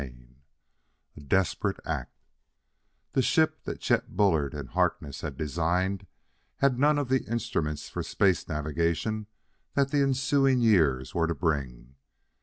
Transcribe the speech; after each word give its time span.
CHAPTER 0.01 0.15
V 0.15 0.31
A 1.17 1.23
Desperate 1.25 1.79
Act 1.85 2.11
The 3.11 3.21
ship 3.21 3.61
that 3.65 3.81
Chet 3.81 4.17
Bullard 4.17 4.55
and 4.55 4.69
Harkness 4.69 5.21
had 5.21 5.37
designed 5.37 6.07
had 6.57 6.79
none 6.79 6.97
of 6.97 7.07
the 7.07 7.23
instruments 7.25 7.87
for 7.87 8.01
space 8.01 8.47
navigation 8.47 9.27
that 9.75 9.91
the 9.91 10.01
ensuing 10.01 10.59
years 10.59 11.13
were 11.13 11.27
to 11.27 11.35
bring. 11.35 11.97